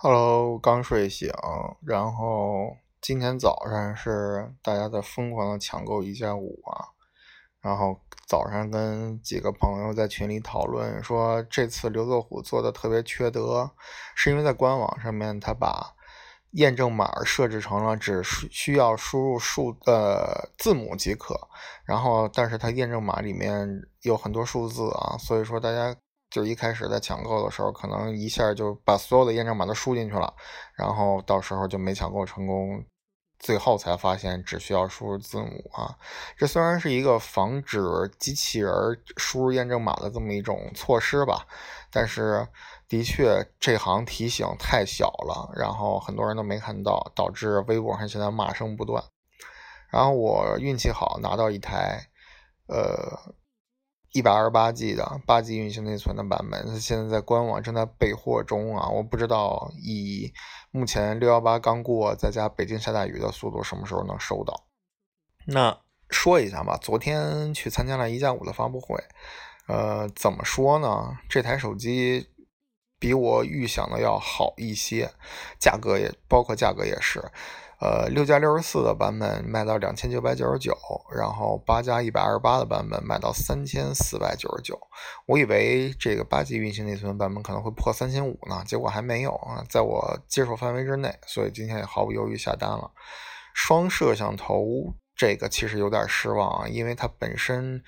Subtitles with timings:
[0.00, 1.28] Hello，刚睡醒，
[1.84, 6.94] 然后今天早上是大家在疯狂的抢购一加五啊，
[7.60, 13.72] 然后早上跟几个朋友在群里讨论说，这次刘作虎做的特别缺德，
[14.14, 15.96] 是因为在官网上面他把
[16.52, 21.34] 验证码设置成了只需要输入数呃字母即可，
[21.84, 23.68] 然后但是他验证码里面
[24.02, 25.96] 有很多数字啊，所以说大家。
[26.30, 30.34] 就一开始在抢购的时候，可能一下就把所有的验证码都输进去了，
[30.74, 32.84] 然后到时候就没抢购成功，
[33.38, 35.96] 最后才发现只需要输入字母啊。
[36.36, 37.80] 这虽然是一个防止
[38.18, 38.72] 机器人
[39.16, 41.46] 输入验证码的这么一种措施吧，
[41.90, 42.46] 但是
[42.88, 49.02] 的确这行提醒太小了，然后很多人都没看到，导致微博上现在骂声不断。
[49.90, 52.10] 然后我运气好拿到一台，
[52.66, 53.34] 呃。
[54.12, 58.88] 一百二十八 G 的八 G 运行内存的版本，它现在在官网正在备货中啊！
[58.88, 60.32] 我不知道以
[60.70, 64.64] 目前六幺八刚过，再加北京下大雨的速度，什么时候能收到？
[65.46, 65.78] 那
[66.08, 68.98] 说一下吧，昨天去参加了一加五的发布会，
[69.66, 71.18] 呃，怎么说呢？
[71.28, 72.30] 这台手机
[72.98, 75.10] 比我预想的要好一些，
[75.60, 77.22] 价格也包括价格也是。
[77.80, 80.76] 呃，六加六十四的版本卖到两千九百九十九，
[81.16, 84.76] 然后八加一百二十八的版本卖到三千四百九十九。
[85.26, 92.90] 我以为这个八 G 运行内存版本可能会破三千五呢，结果还没有啊，在我接受范围之内，所以今天也毫不犹豫下单了。
[93.54, 94.64] 双摄像头
[95.14, 97.82] 这个其实有点失望啊，因为它本身。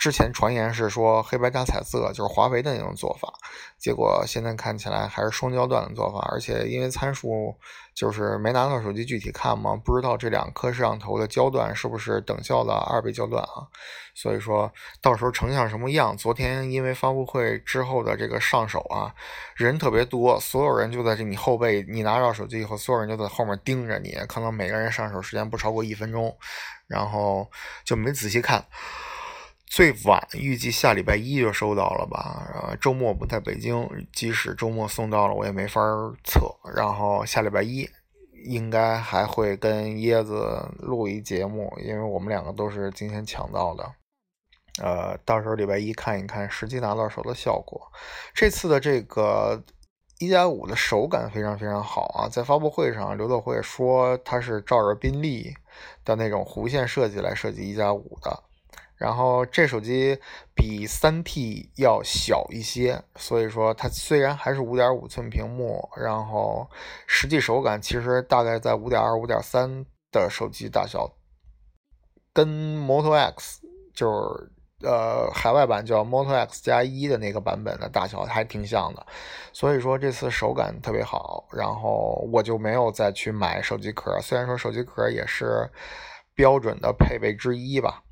[0.00, 3.30] 之前传言是说黑白加彩色就是华为的那种做法，
[3.78, 7.54] 结果现在看起来还是双焦段的做法，而且因为参数
[7.94, 13.68] 就是没拿到手机具体看嘛，不知道这两颗摄像头的焦段是不是等效的二倍焦段啊，
[14.14, 16.16] 所以说到时候成像什么样？
[16.16, 19.14] 昨天因为发布会之后的这个上手啊，
[19.54, 26.34] 人特别多，所有人就在这你后背，你拿到手机以后，所有人就在后面盯着你，可能每个人上手时间不超过一分钟，
[26.86, 27.50] 然后
[27.84, 28.64] 就没仔细看。
[29.70, 32.44] 最晚预计下礼拜一就收到了吧？
[32.52, 35.80] 呃，周末不在北京，即使周末送到了，我也没法
[36.24, 36.40] 测。
[36.74, 37.88] 然后下礼拜一
[38.46, 43.88] 应该还会跟椰子录一节目，因为我们两个都是今天抢到的。
[44.82, 47.80] 呃，到时候礼拜一看一看实际拿到手的效果。
[48.34, 49.62] 这次的这个
[50.18, 52.28] 一加五的手感非常非常好啊！
[52.28, 55.54] 在发布会上，刘德辉说他是照着宾利
[56.04, 58.42] 的那种弧线设计来设计一加五的。
[59.00, 60.18] 然后这手机
[60.54, 66.68] 比三 T 要小一些，所以说它虽然还是五点五寸屏幕，然后
[67.06, 71.10] 实际手感其实大概在五点二、五点三的手机大小，
[72.34, 72.46] 跟
[72.86, 73.62] Moto X
[73.94, 79.06] 就是呃海外版叫 Moto X 加一的那个版本的大小还挺像的，
[79.50, 85.70] 所以说这次手感特别好，然后我就没有再去买手机壳，虽然说手机壳也是
[86.34, 88.02] 标准的配备之一吧。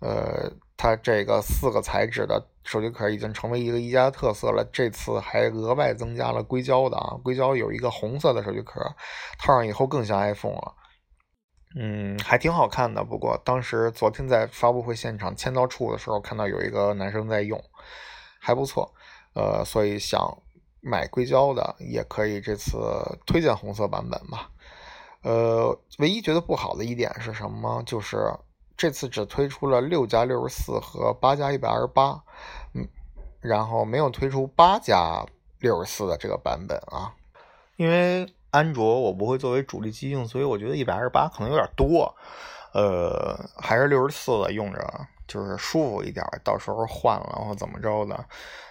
[0.00, 4.64] 呃，它这个四个材质的手机壳已经成为一个一加特色了。
[4.72, 8.80] 这次还额外增加了硅胶的啊，硅胶有一个红色的手机壳，
[9.38, 10.74] 套上以后更像 iPhone 了。
[11.76, 13.02] 嗯，还挺好看的。
[13.02, 17.60] 不过当时昨天在发布会现场签到处的时候，看到有一个男生在用，
[18.40, 18.94] 还不错。
[19.34, 20.20] 呃，所以想
[20.80, 22.40] 买硅胶的也可以。
[22.40, 22.78] 这次
[23.26, 24.50] 推荐红色版本吧。
[25.22, 27.82] 呃，唯一觉得不好的一点是什么？
[27.84, 28.32] 就是。
[28.78, 32.22] 这次只推出了六加六十四和八加一百二十八，
[32.74, 32.88] 嗯，
[33.40, 35.26] 然后没有推出八加
[35.58, 37.12] 六十四的这个版本啊。
[37.74, 42.16] 因为安卓我不会作为主力机用，所以我觉得一百二十八可能有点多，
[42.72, 46.24] 呃，还是六十四的用着就是舒服一点。
[46.44, 48.24] 到时候换了或怎么着的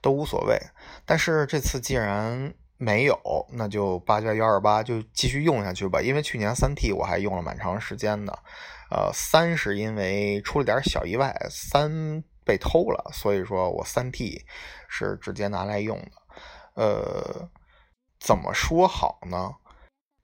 [0.00, 0.58] 都无所谓。
[1.06, 3.16] 但是这次既然没有，
[3.52, 6.02] 那就八加幺二八就继续用下去吧。
[6.02, 8.36] 因为去年三 T 我还用了蛮长时间的。
[8.90, 14.44] 呃，三是因为出了点小意外，三被偷了，所以说我三 T
[14.88, 16.10] 是直接拿来用的。
[16.74, 17.48] 呃，
[18.18, 19.52] 怎么说好呢？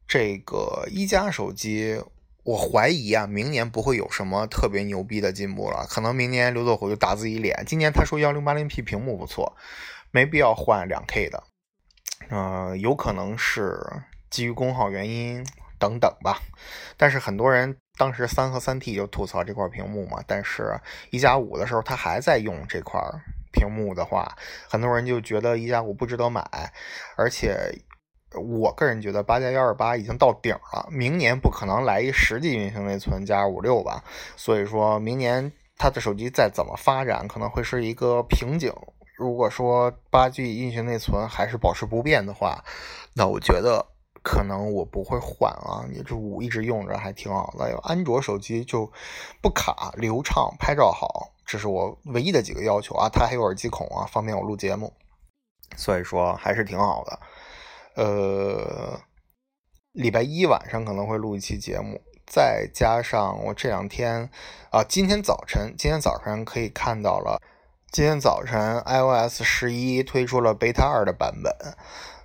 [0.08, 2.02] 这个一加手机，
[2.42, 5.86] 我怀疑啊，明年不会有什么特别牛逼的进步了。
[5.88, 7.62] 可能明年刘作虎就打自己脸。
[7.68, 9.54] 今年他说幺零八零 P 屏幕不错，
[10.10, 11.44] 没必要换两 K 的。
[12.28, 13.78] 呃，有可能是
[14.30, 15.44] 基于功耗原因
[15.78, 16.40] 等等吧。
[16.96, 17.76] 但是很多人。
[17.98, 20.80] 当时三和三 T 就吐槽这块屏幕嘛，但是
[21.10, 23.02] 一加五的时候，他还在用这块
[23.52, 24.36] 屏幕的话，
[24.70, 26.72] 很多人就觉得一加五不值得买。
[27.16, 27.56] 而且
[28.36, 34.04] 我个人觉得八加幺二八已经到顶了，明年不可能来一十 G 运行内存加二五六吧。
[34.36, 38.72] 所以说明年它的手机再怎么发展，可能会是一个瓶颈。
[39.18, 42.64] 如果说八 G 运行内存还是保持不变的话，
[43.14, 43.84] 那我觉得
[44.22, 45.84] 可能我不会换啊。
[45.90, 47.68] 你这五一直用着还挺好的。
[47.68, 48.92] 有安卓手机就
[49.42, 53.08] 不卡、流畅、拍照好，这是我唯一的几个要求啊。
[53.08, 54.92] 它还有耳机孔啊，方便我录节目，
[55.76, 57.18] 所以说还是挺好的。
[57.96, 59.00] 呃，
[59.90, 62.00] 礼拜一晚上可能会录一期节目。
[62.24, 64.30] 再加上我这两天
[64.70, 67.40] 啊，今天早晨，今天早晨可以看到了，
[67.90, 71.52] 今天早晨 iOS 十一推出了 Beta 二的版本，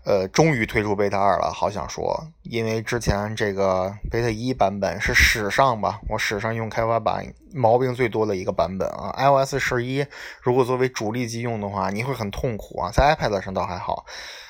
[0.03, 10.05] 呃，终于推出 Beta 二了，好想说，因为之前这个 Beta 一版本是史上吧，我史上用开发版毛病最多的一个版本啊，iOS 十一
[10.41, 14.05] 如果作为主力机用的话，你会很痛苦啊，在 iPad 上倒还好。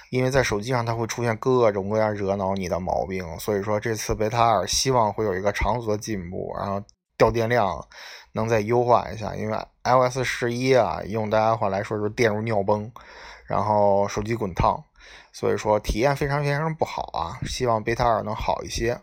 [0.09, 6.81] 因为在手机上它会出现各种各样惹恼你的毛病，所以说这次贝塔二希望会有一个长足的进步，然后
[7.17, 7.87] 掉电量
[8.33, 9.33] 能再优化一下。
[9.35, 12.91] 因为 iOS 十一啊，用大家话来说就是电如尿崩，
[13.47, 14.83] 然后手机滚烫，
[15.31, 17.39] 所以说体验非常非常不好啊。
[17.47, 18.99] 希望贝塔二能好一些。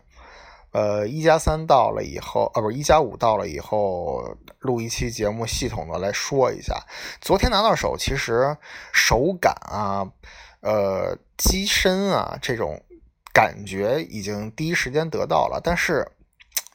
[0.73, 6.81] 呃，一加三到了以后，啊，不是一加五到了以后，录一期节目，系统的来说一下。
[7.19, 8.55] 昨天拿到手，其实
[8.93, 10.07] 手感啊。
[10.61, 12.79] 呃，机身啊，这种
[13.33, 16.07] 感觉已经第一时间得到了，但是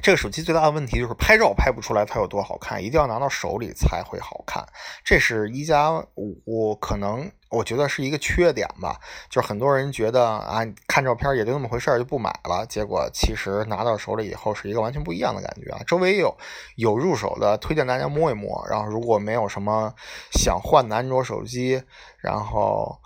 [0.07, 4.65] 这个手机最大的问题就是拍照拍不出来它有多好看，一定要拿到手里才会好看。
[5.05, 15.81] 这是一加五可能我觉得是一个缺点吧，就是很多人觉得啊，看照片也就那么回事儿就不买了，结果其实拿到手里以后是一个完全不一样的感觉啊。
[15.85, 16.33] 周围有
[16.77, 18.65] 有入手的，推荐大家摸一摸。
[18.71, 19.93] 然后如果没有什么
[20.31, 21.83] 想换的安卓手机，
[22.21, 23.01] 然后。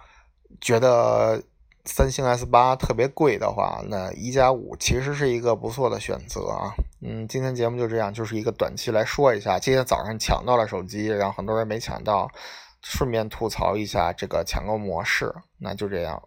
[0.60, 1.42] 觉得
[1.86, 6.74] 三星 S 八特别贵的话，那一加五其实是一个不错的选择啊。
[7.02, 9.58] 嗯，今天节目就这样，就是一个短期来说一下。
[9.58, 12.30] 今天早上抢到了手机，然后很多人没抢到，
[12.82, 15.34] 顺便吐槽一下这个抢购模式。
[15.58, 16.22] 那就这样。